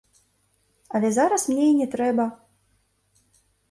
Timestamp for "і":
1.75-1.79